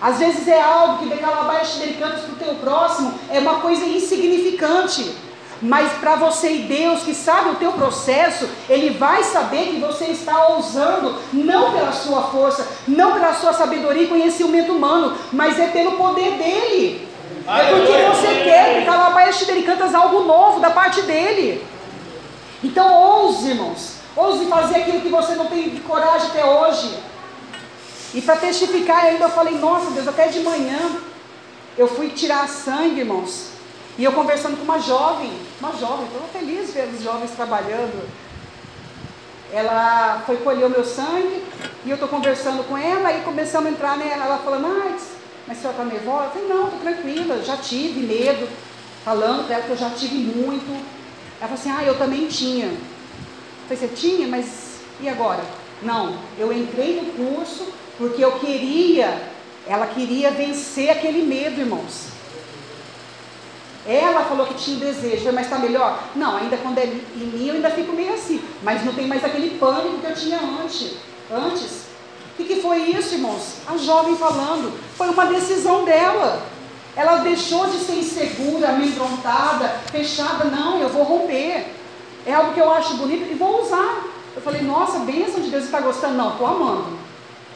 [0.02, 3.86] Às vezes é algo que decalabaixo de cantos para o teu próximo, é uma coisa
[3.86, 5.27] insignificante.
[5.62, 10.06] Mas para você e Deus, que sabe o teu processo, Ele vai saber que você
[10.06, 15.68] está ousando, não pela sua força, não pela sua sabedoria e conhecimento humano, mas é
[15.68, 17.08] pelo poder dEle.
[17.48, 21.66] É porque você quer que Calabaias Tibericantas algo novo da parte dEle.
[22.64, 26.94] Então ouse, irmãos, ouse fazer aquilo que você não tem coragem até hoje.
[28.14, 30.98] E para testificar ainda, eu falei, nossa Deus, até de manhã
[31.78, 33.57] eu fui tirar sangue, irmãos.
[33.98, 38.08] E eu conversando com uma jovem, uma jovem, estou feliz ver os jovens trabalhando.
[39.52, 41.44] Ela foi colher o meu sangue
[41.84, 44.26] e eu estou conversando com ela e começamos a entrar nela.
[44.26, 44.98] Ela falando, ah,
[45.48, 46.26] mas a senhora está nervosa?
[46.26, 48.48] Eu falei, não, estou tranquila, já tive medo.
[49.04, 50.70] Falando para ela que eu já tive muito.
[51.40, 52.66] Ela falou assim, ah, eu também tinha.
[52.66, 52.78] Eu
[53.68, 55.44] falei, você tinha, mas e agora?
[55.82, 59.32] Não, eu entrei no curso porque eu queria,
[59.66, 62.17] ela queria vencer aquele medo, irmãos.
[63.88, 66.04] Ela falou que tinha desejo, mas está melhor?
[66.14, 69.24] Não, ainda quando é em mim eu ainda fico meio assim, mas não tem mais
[69.24, 70.98] aquele pânico que eu tinha antes.
[71.32, 71.88] Antes.
[72.34, 73.60] O que, que foi isso, irmãos?
[73.66, 76.44] A jovem falando, foi uma decisão dela.
[76.98, 80.46] Ela deixou de ser insegura, amedrontada, fechada.
[80.46, 81.74] Não, eu vou romper.
[82.26, 84.04] É algo que eu acho bonito e vou usar.
[84.36, 86.16] Eu falei, nossa, bênção de Deus, você está gostando?
[86.16, 86.98] Não, estou amando.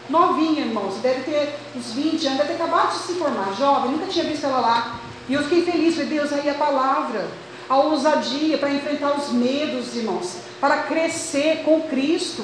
[0.09, 4.07] Novinha, irmãos, deve ter uns 20 anos, deve ter acabado de se formar, jovem, nunca
[4.07, 4.99] tinha visto ela lá.
[5.29, 7.25] E eu fiquei feliz, falei, Deus, aí a palavra,
[7.69, 12.43] a ousadia para enfrentar os medos, irmãos, para crescer com Cristo.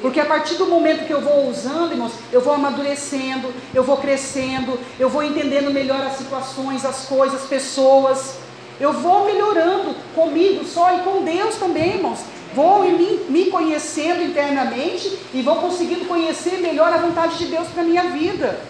[0.00, 3.96] Porque a partir do momento que eu vou usando, irmãos, eu vou amadurecendo, eu vou
[3.96, 8.36] crescendo, eu vou entendendo melhor as situações, as coisas, as pessoas.
[8.78, 12.20] Eu vou melhorando comigo só e com Deus também, irmãos.
[12.54, 17.82] Vou me, me conhecendo internamente e vou conseguindo conhecer melhor a vontade de Deus para
[17.82, 18.60] minha vida.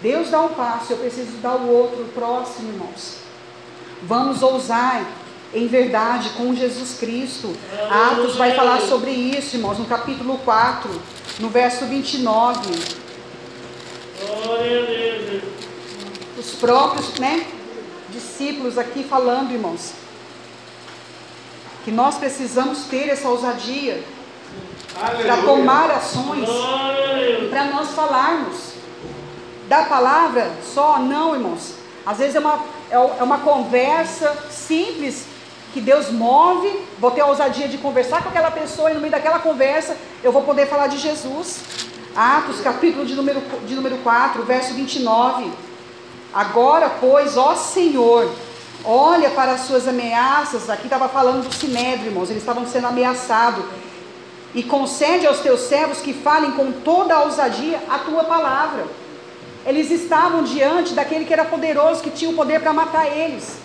[0.00, 3.16] Deus dá um passo, eu preciso dar o outro, o próximo, irmãos.
[4.02, 5.04] Vamos ousar
[5.52, 7.52] em verdade com Jesus Cristo.
[7.90, 11.02] Atos vai falar sobre isso, irmãos, no capítulo 4,
[11.40, 12.60] no verso 29.
[14.44, 15.42] Glória a Deus.
[16.38, 17.44] Os próprios, né,
[18.10, 19.94] discípulos aqui falando, irmãos,
[21.84, 24.04] que nós precisamos ter essa ousadia
[24.94, 28.77] para tomar ações e para nós falarmos
[29.68, 30.98] da palavra só?
[30.98, 31.74] Não, irmãos.
[32.04, 32.58] Às vezes é uma,
[32.90, 35.26] é, é uma conversa simples
[35.72, 39.12] que Deus move, vou ter a ousadia de conversar com aquela pessoa e no meio
[39.12, 39.94] daquela conversa
[40.24, 41.60] eu vou poder falar de Jesus.
[42.16, 45.52] Atos, capítulo de número, de número 4, verso 29.
[46.32, 48.32] Agora, pois, ó Senhor,
[48.84, 50.70] olha para as suas ameaças.
[50.70, 53.64] Aqui estava falando do sinédrio, irmãos, eles estavam sendo ameaçados.
[54.54, 58.86] E concede aos teus servos que falem com toda a ousadia a tua palavra.
[59.66, 63.58] Eles estavam diante daquele que era poderoso, que tinha o poder para matar eles,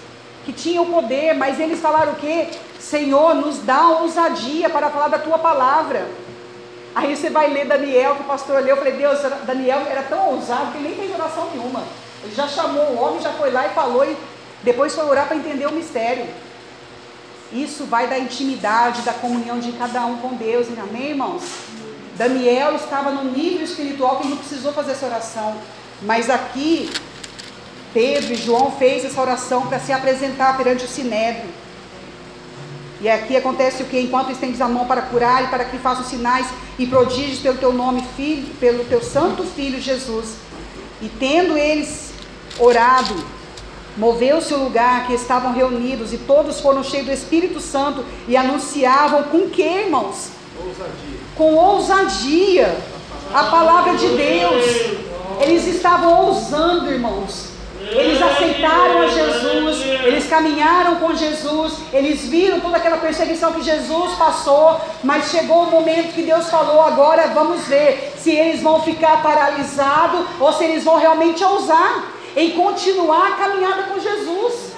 [0.45, 2.49] que tinha o poder, mas eles falaram o quê?
[2.79, 6.05] Senhor, nos dá ousadia para falar da tua palavra.
[6.95, 10.33] Aí você vai ler Daniel, que o pastor leu, eu falei, Deus, Daniel era tão
[10.33, 11.83] ousado que ele nem fez oração nenhuma.
[12.23, 14.15] Ele já chamou o homem, já foi lá e falou, e
[14.63, 16.27] depois foi orar para entender o mistério.
[17.51, 21.43] Isso vai da intimidade, da comunhão de cada um com Deus, amém, irmãos?
[22.15, 25.55] Daniel estava num nível espiritual que ele não precisou fazer essa oração.
[26.05, 26.89] Mas aqui,
[27.93, 31.49] Pedro e João fez essa oração para se apresentar perante o Sinédrio.
[33.01, 33.99] E aqui acontece o que?
[33.99, 36.47] Enquanto estendes a mão para curar e para que façam sinais
[36.79, 40.35] e prodígios pelo teu nome, filho, pelo teu santo filho Jesus.
[41.01, 42.13] E tendo eles
[42.57, 43.15] orado,
[43.95, 49.23] Moveu-se o lugar que estavam reunidos e todos foram cheios do Espírito Santo e anunciavam
[49.23, 50.31] com que, irmãos?
[50.59, 51.19] Ousadia.
[51.35, 52.77] Com ousadia
[53.31, 55.02] a palavra de Deus.
[55.41, 57.53] Eles estavam ousando, irmãos.
[57.91, 64.13] Eles aceitaram a Jesus, eles caminharam com Jesus, eles viram toda aquela perseguição que Jesus
[64.13, 69.21] passou, mas chegou o momento que Deus falou: agora vamos ver se eles vão ficar
[69.21, 74.73] paralisados ou se eles vão realmente ousar em continuar a caminhada com Jesus.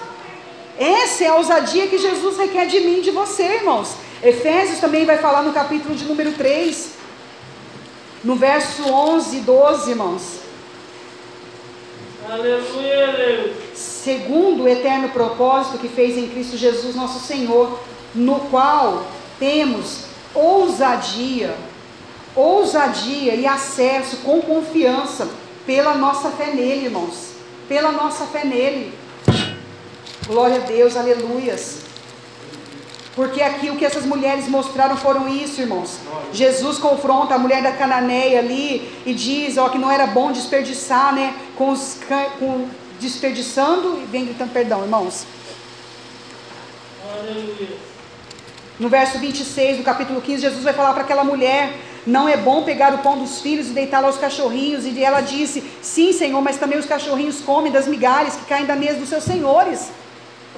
[0.78, 3.96] Essa é a ousadia que Jesus requer de mim de você, irmãos.
[4.22, 6.96] Efésios também vai falar no capítulo de número 3,
[8.24, 10.45] no verso 11 e 12, irmãos.
[12.30, 13.52] Aleluia, Deus.
[13.76, 17.80] Segundo o eterno propósito que fez em Cristo Jesus, nosso Senhor,
[18.16, 19.06] no qual
[19.38, 21.56] temos ousadia,
[22.36, 25.30] ousadia e acesso com confiança
[25.66, 27.36] pela nossa fé nele, irmãos.
[27.68, 28.94] Pela nossa fé nele.
[30.28, 31.84] Glória a Deus, aleluias.
[33.16, 36.00] Porque aqui o que essas mulheres mostraram foram isso, irmãos.
[36.34, 41.16] Jesus confronta a mulher da Cananeia ali e diz, ó, que não era bom desperdiçar,
[41.16, 41.98] né, com os
[42.38, 42.68] com,
[43.00, 45.26] desperdiçando e vem gritando perdão, irmãos.
[48.78, 51.74] No verso 26 do capítulo 15, Jesus vai falar para aquela mulher:
[52.06, 54.86] Não é bom pegar o pão dos filhos e deitá-lo aos cachorrinhos.
[54.86, 58.76] E ela disse: Sim, Senhor, mas também os cachorrinhos comem das migalhas que caem da
[58.76, 59.90] mesa dos seus senhores.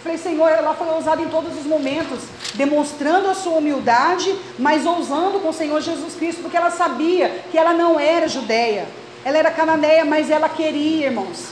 [0.07, 2.19] Falei, Senhor, ela foi ousada em todos os momentos,
[2.53, 7.57] demonstrando a sua humildade, mas ousando com o Senhor Jesus Cristo, porque ela sabia que
[7.57, 8.87] ela não era judeia,
[9.25, 11.49] ela era cananeia, mas ela queria, irmãos.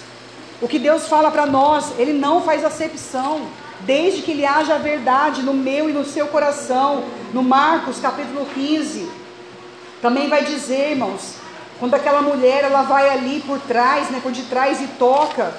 [0.61, 3.41] O que Deus fala para nós, Ele não faz acepção,
[3.81, 7.03] desde que Ele haja a verdade no meu e no seu coração.
[7.33, 9.05] No Marcos capítulo 15,
[10.01, 11.33] também vai dizer, irmãos,
[11.77, 15.53] quando aquela mulher ela vai ali por trás, né, por de trás e toca,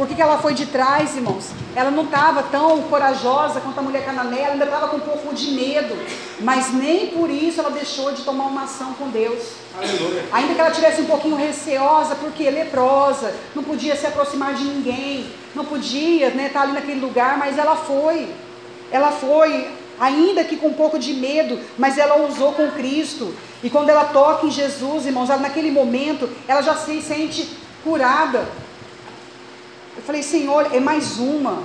[0.00, 1.50] por que, que ela foi de trás, irmãos?
[1.76, 5.34] Ela não estava tão corajosa quanto a mulher cananeia, ela ainda estava com um pouco
[5.34, 5.94] de medo,
[6.40, 9.42] mas nem por isso ela deixou de tomar uma ação com Deus.
[9.76, 10.24] Aleluia.
[10.32, 15.26] Ainda que ela tivesse um pouquinho receosa, porque leprosa, não podia se aproximar de ninguém,
[15.54, 18.30] não podia né, estar ali naquele lugar, mas ela foi.
[18.90, 19.70] Ela foi,
[20.00, 23.34] ainda que com um pouco de medo, mas ela usou com Cristo.
[23.62, 27.46] E quando ela toca em Jesus, irmãos, ela, naquele momento, ela já se sente
[27.84, 28.48] curada.
[29.96, 31.64] Eu falei, Senhor, é mais uma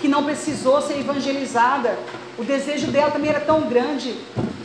[0.00, 1.98] que não precisou ser evangelizada.
[2.38, 4.16] O desejo dela também era tão grande,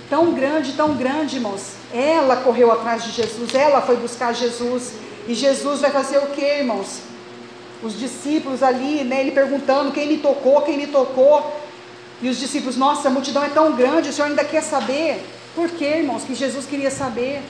[0.10, 1.74] tão grande, tão grande, irmãos.
[1.94, 4.94] Ela correu atrás de Jesus, ela foi buscar Jesus.
[5.28, 7.02] E Jesus vai fazer o que, irmãos?
[7.82, 11.60] Os discípulos ali, né, ele perguntando quem me tocou, quem me tocou.
[12.22, 15.26] E os discípulos, nossa, a multidão é tão grande, o senhor ainda quer saber?
[15.56, 17.42] Por que, irmãos, que Jesus queria saber?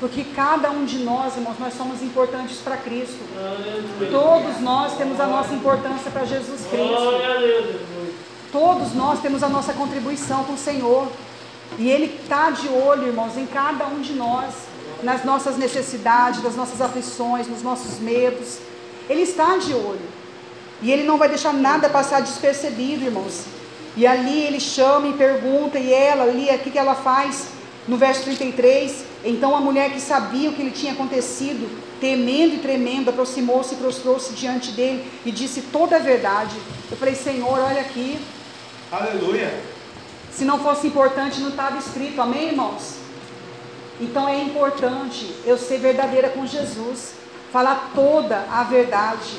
[0.00, 3.18] Porque cada um de nós, irmãos, nós somos importantes para Cristo.
[4.10, 8.00] Todos nós temos a nossa importância para Jesus Cristo.
[8.50, 11.06] Todos nós temos a nossa contribuição com o Senhor.
[11.78, 14.54] E Ele está de olho, irmãos, em cada um de nós,
[15.02, 18.58] nas nossas necessidades, nas nossas aflições, nos nossos medos.
[19.06, 20.00] Ele está de olho.
[20.80, 23.44] E Ele não vai deixar nada passar despercebido, irmãos.
[23.94, 27.59] E ali Ele chama e pergunta, e ela ali, o que, que ela faz?
[27.90, 31.68] No verso 33, então a mulher que sabia o que lhe tinha acontecido,
[32.00, 36.54] temendo e tremendo, aproximou-se e prostrou-se diante dele e disse toda a verdade.
[36.88, 38.16] Eu falei, Senhor, olha aqui,
[38.92, 39.60] Aleluia.
[40.30, 42.94] se não fosse importante, não estava escrito, amém, irmãos?
[44.00, 47.14] Então é importante eu ser verdadeira com Jesus,
[47.52, 49.36] falar toda a verdade,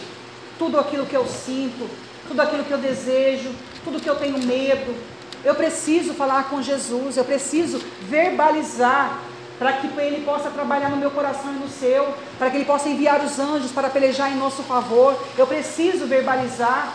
[0.60, 1.90] tudo aquilo que eu sinto,
[2.28, 3.50] tudo aquilo que eu desejo,
[3.86, 4.94] tudo que eu tenho medo.
[5.44, 9.20] Eu preciso falar com Jesus, eu preciso verbalizar
[9.58, 12.90] para que Ele possa trabalhar no meu coração e no seu, para que Ele possa
[12.90, 15.16] enviar os anjos para pelejar em nosso favor.
[15.38, 16.94] Eu preciso verbalizar.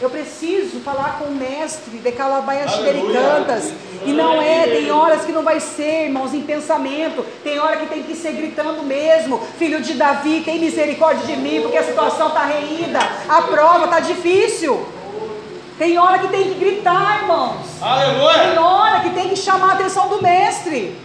[0.00, 3.20] Eu preciso falar com o mestre de Calabaias Aleluia.
[3.20, 3.72] Cantas.
[4.04, 7.26] E não é, tem horas que não vai ser, irmãos, em pensamento.
[7.42, 9.40] Tem hora que tem que ser gritando mesmo.
[9.58, 13.00] Filho de Davi, tem misericórdia de mim, porque a situação está reída.
[13.28, 14.86] A prova está difícil.
[15.78, 17.78] Tem hora que tem que gritar, irmãos.
[17.78, 18.60] Tem Aleluia.
[18.60, 20.98] hora que tem que chamar a atenção do mestre.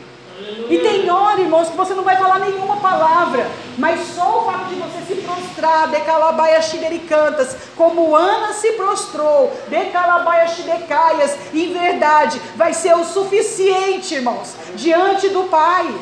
[0.69, 3.47] E tem hora, irmãos, que você não vai falar nenhuma palavra,
[3.77, 6.59] mas só o fato de você se prostrar, decalabaia
[7.07, 15.29] cantas, como Ana se prostrou, decalabaia xidecaias, em verdade, vai ser o suficiente, irmãos, diante
[15.29, 15.93] do Pai.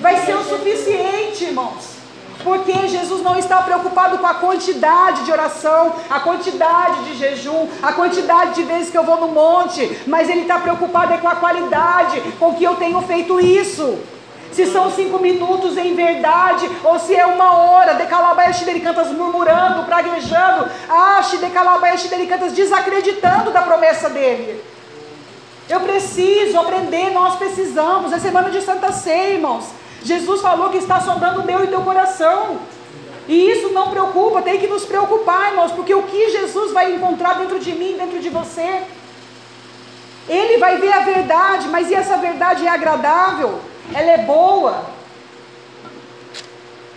[0.00, 1.99] Vai ser o suficiente, irmãos.
[2.42, 7.92] Porque Jesus não está preocupado com a quantidade de oração, a quantidade de jejum, a
[7.92, 11.36] quantidade de vezes que eu vou no monte, mas Ele está preocupado é com a
[11.36, 13.98] qualidade com que eu tenho feito isso.
[14.52, 20.68] Se são cinco minutos em verdade, ou se é uma hora, decalabaia cantas murmurando, praguejando,
[20.88, 21.96] ache decalabaia
[22.28, 24.60] cantas desacreditando da promessa dele.
[25.68, 28.12] Eu preciso aprender, nós precisamos.
[28.12, 29.66] É semana de Santa Ceia, irmãos.
[30.02, 32.58] Jesus falou que está sondando o meu e teu coração.
[33.28, 37.34] E isso não preocupa, tem que nos preocupar, irmãos, porque o que Jesus vai encontrar
[37.34, 38.82] dentro de mim, dentro de você,
[40.28, 43.60] ele vai ver a verdade, mas e essa verdade é agradável?
[43.94, 44.84] Ela é boa?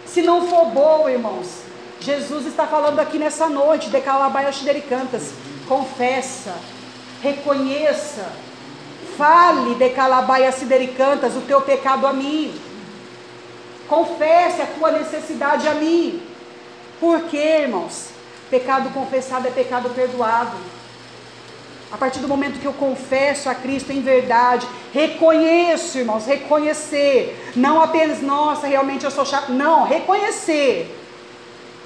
[0.06, 1.64] Se não for boa, irmãos,
[2.00, 4.52] Jesus está falando aqui nessa noite, de Calabaia
[4.88, 5.34] Cantas,
[5.68, 6.54] confessa,
[7.22, 8.26] reconheça,
[9.18, 10.54] fale de Calabaia
[10.96, 12.54] Cantas, o teu pecado a mim.
[13.88, 16.22] Confesse a tua necessidade a mim.
[17.00, 18.10] Por quê, irmãos?
[18.50, 20.56] Pecado confessado é pecado perdoado.
[21.92, 27.80] A partir do momento que eu confesso a Cristo em verdade, reconheço, irmãos, reconhecer, não
[27.80, 30.92] apenas, nossa, realmente eu sou chato, não, reconhecer,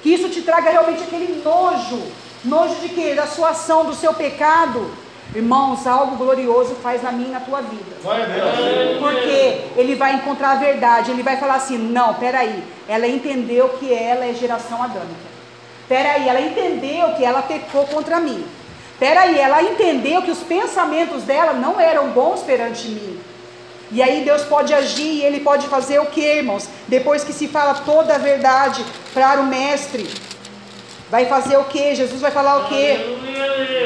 [0.01, 2.01] que isso te traga realmente aquele nojo,
[2.45, 3.15] nojo de quê?
[3.15, 4.89] Da sua ação, do seu pecado,
[5.35, 7.97] Irmãos, algo glorioso faz na minha e na tua vida.
[8.99, 13.93] Porque ele vai encontrar a verdade, ele vai falar assim: não, peraí, ela entendeu que
[13.93, 15.27] ela é geração adâmica.
[15.87, 18.45] Peraí, ela entendeu que ela pecou contra mim.
[18.99, 23.19] Peraí, ela entendeu que os pensamentos dela não eram bons perante mim.
[23.91, 26.67] E aí Deus pode agir e Ele pode fazer o que, irmãos?
[26.87, 30.09] Depois que se fala toda a verdade para o mestre,
[31.09, 31.95] Vai fazer o que?
[31.95, 32.75] Jesus vai falar o que?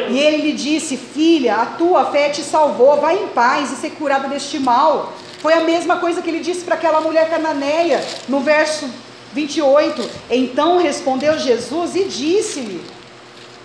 [0.10, 3.92] E ele lhe disse: Filha, a tua fé te salvou, vai em paz e ser
[3.92, 5.14] curada deste mal.
[5.40, 8.90] Foi a mesma coisa que ele disse para aquela mulher cananeia, no verso
[9.34, 10.10] 28.
[10.30, 12.84] Então respondeu Jesus e disse-lhe: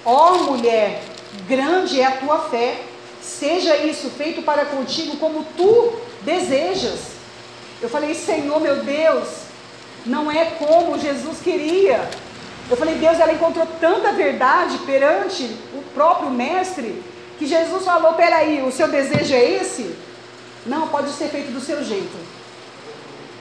[0.04, 1.02] Ó oh, mulher,
[1.48, 2.80] grande é a tua fé,
[3.22, 7.16] seja isso feito para contigo como tu desejas.
[7.80, 9.28] Eu falei: Senhor meu Deus,
[10.04, 12.08] não é como Jesus queria.
[12.68, 17.02] Eu falei, Deus, ela encontrou tanta verdade perante o próprio mestre,
[17.38, 19.94] que Jesus falou: peraí, o seu desejo é esse?
[20.64, 22.16] Não, pode ser feito do seu jeito.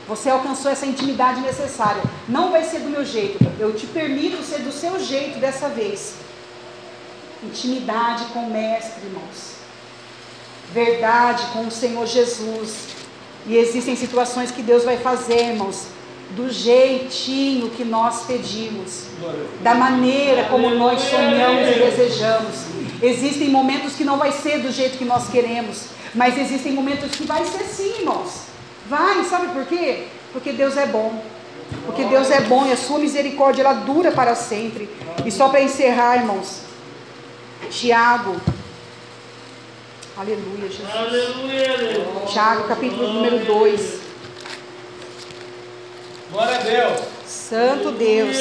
[0.07, 2.03] Você alcançou essa intimidade necessária.
[2.29, 3.39] Não vai ser do meu jeito.
[3.59, 6.17] Eu te permito ser do seu jeito dessa vez.
[7.43, 9.55] Intimidade com o Mestre, irmãos.
[10.71, 12.89] Verdade com o Senhor Jesus.
[13.47, 15.87] E existem situações que Deus vai fazer, irmãos,
[16.31, 19.05] do jeitinho que nós pedimos,
[19.61, 22.55] da maneira como nós sonhamos e desejamos.
[23.01, 27.23] Existem momentos que não vai ser do jeito que nós queremos, mas existem momentos que
[27.23, 28.45] vai ser sim, irmãos.
[28.87, 30.07] Vai, sabe por quê?
[30.31, 31.23] Porque Deus é bom.
[31.85, 34.89] Porque Deus é bom e a sua misericórdia ela dura para sempre.
[35.25, 36.61] E só para encerrar, irmãos,
[37.69, 38.39] Tiago,
[40.15, 40.89] aleluia, Jesus.
[40.93, 44.04] Aleluia, Tiago, capítulo número 2.
[46.35, 46.99] Glória a Deus.
[47.25, 48.35] Santo Deus.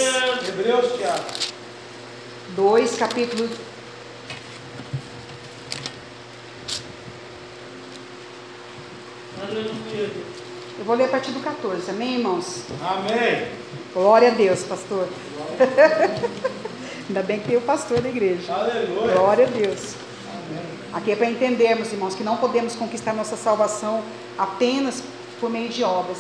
[0.48, 1.24] Hebreus, Tiago.
[2.56, 3.48] 2, capítulo.
[9.40, 10.10] Aleluia.
[10.76, 12.64] Eu vou ler a partir do 14, amém, irmãos?
[12.82, 13.46] Amém.
[13.92, 15.08] Glória a Deus, pastor.
[17.08, 18.52] Ainda bem que tem o pastor da igreja.
[18.52, 19.14] Aleluia.
[19.14, 19.94] Glória a Deus.
[20.26, 20.64] Amém.
[20.92, 24.02] Aqui é para entendermos, irmãos, que não podemos conquistar nossa salvação
[24.36, 25.00] apenas
[25.38, 26.18] por meio de obras,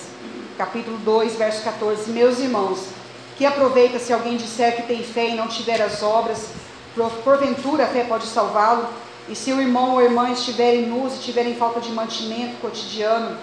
[0.56, 2.10] capítulo 2, verso 14.
[2.10, 2.86] Meus irmãos,
[3.36, 6.48] que aproveita se alguém disser que tem fé e não tiver as obras,
[7.24, 8.86] porventura a fé pode salvá-lo?
[9.28, 13.36] E se o irmão ou irmã estiverem nus e tiverem falta de mantimento cotidiano,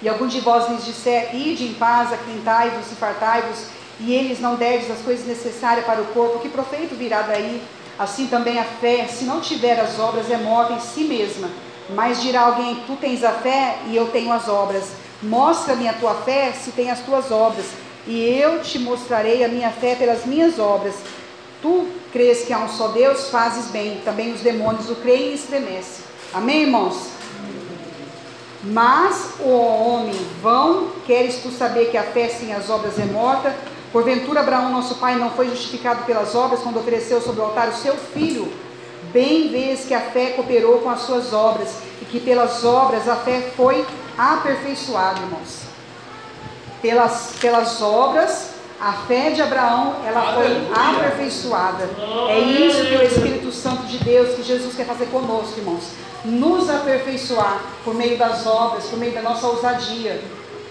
[0.00, 3.66] e algum de vós lhes disser, ide em paz, acrentai-vos e fartai-vos,
[4.00, 7.62] e eles não derdes as coisas necessárias para o corpo, que proveito virá daí?
[7.98, 11.48] Assim também a fé, se não tiver as obras, é morta em si mesma.
[11.90, 15.01] Mas dirá alguém, tu tens a fé e eu tenho as obras.
[15.22, 17.66] Mostra-me a tua fé se tem as tuas obras,
[18.06, 20.96] e eu te mostrarei a minha fé pelas minhas obras.
[21.60, 24.00] Tu crês que há um só Deus, fazes bem.
[24.04, 26.04] Também os demônios o creem e estremecem.
[26.34, 27.10] Amém, irmãos?
[28.64, 33.54] Mas o homem vão, queres tu saber que a fé sem as obras é morta?
[33.92, 37.74] Porventura Abraão, nosso pai, não foi justificado pelas obras quando ofereceu sobre o altar o
[37.74, 38.50] seu filho?
[39.12, 41.68] Bem vês que a fé cooperou com as suas obras
[42.00, 43.84] e que pelas obras a fé foi
[44.16, 45.62] aperfeiçoado, irmãos.
[46.80, 51.88] Pelas, pelas obras, a fé de Abraão, ela foi aperfeiçoada.
[52.30, 55.84] É isso que o Espírito Santo de Deus, que Jesus quer fazer conosco, irmãos.
[56.24, 60.22] Nos aperfeiçoar por meio das obras, por meio da nossa ousadia.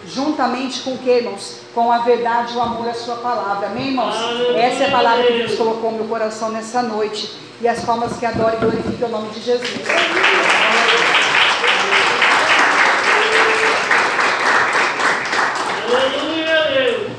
[0.08, 1.58] Juntamente com que, irmãos?
[1.76, 3.68] Com a verdade, o amor, a sua palavra.
[3.68, 4.16] Amém, irmãos?
[4.56, 8.18] Essa é a palavra que Deus colocou no meu coração nessa noite e as palmas
[8.18, 9.70] que adoram e glorificam o nome de Jesus.
[15.86, 17.12] Aleluia!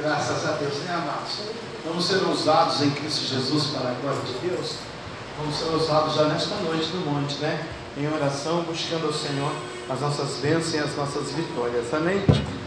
[0.00, 1.40] Graças a Deus, né, amados?
[1.84, 4.76] Vamos ser usados em Cristo Jesus para a glória de Deus?
[5.38, 7.66] Vamos ser usados já nesta noite no monte, né?
[7.96, 9.50] Em oração, buscando ao Senhor
[9.90, 11.92] as nossas bênçãos e as nossas vitórias.
[11.92, 12.22] Amém?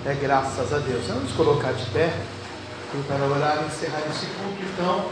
[0.05, 1.05] É graças a Deus.
[1.07, 2.13] Vamos colocar de pé
[2.93, 4.61] e para orar e encerrar esse culto.
[4.61, 5.05] Então,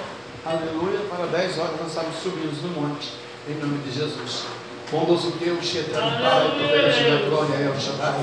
[0.46, 1.00] aleluia.
[1.10, 3.14] Para 10 horas nós estamos subindo no monte.
[3.48, 4.46] Em nome de Jesus.
[4.92, 8.16] Bondoso Deus, eterno Pai, poderoso da glória, El Shaddai.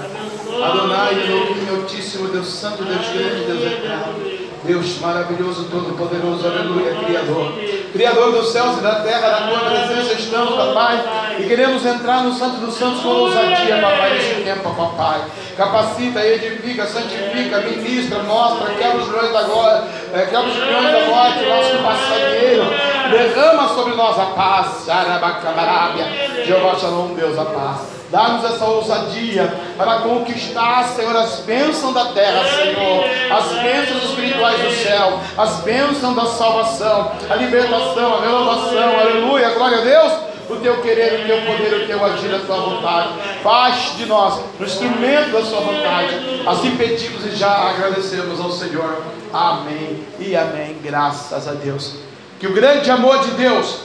[0.65, 4.45] Adonai, Elohim, Altíssimo, Deus Santo, Deus grande, Deus eterno.
[4.65, 7.53] Deus maravilhoso, todo-poderoso, aleluia, Criador.
[7.93, 11.05] Criador dos céus e da terra, na tua presença estamos, papai.
[11.39, 15.21] E queremos entrar no Santo dos Santos com ousadia, papai, nesse tempo, papai.
[15.57, 21.07] Capacita, edifica, santifica, ministra, mostra, quebra os leões da glória, é, quebra os leões da
[21.07, 22.65] morte, nosso passageiro.
[23.11, 26.07] Derrama sobre nós a paz, Arabacabarábia.
[26.45, 27.95] Jeová Shalom, Deus, a paz.
[28.11, 34.71] Dá-nos essa ousadia para conquistar, Senhor, as bênçãos da terra, Senhor, as bênçãos espirituais do
[34.71, 40.81] céu, as bênçãos da salvação, a libertação, a renovação, aleluia, glória a Deus o teu
[40.83, 43.09] querer, o teu poder, o teu agir, a tua vontade.
[43.43, 46.43] Faz de nós um instrumento da sua vontade.
[46.47, 49.03] Assim pedimos e já agradecemos ao Senhor.
[49.33, 50.79] Amém e amém.
[50.83, 51.97] Graças a Deus.
[52.39, 53.81] Que o grande amor de Deus,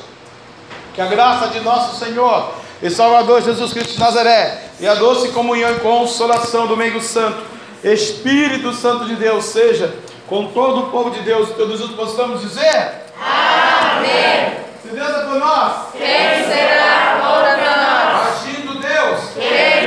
[0.93, 2.51] que a graça de nosso Senhor
[2.81, 7.39] e Salvador Jesus Cristo de Nazaré, e a doce comunhão e consolação do meio santo,
[7.83, 9.93] Espírito Santo de Deus, seja
[10.27, 14.68] com todo o povo de Deus, todos juntos possamos dizer: Amém.
[14.89, 18.41] Se Deus é por nós, quem será contra nós?
[18.41, 19.78] Agindo Deus, quem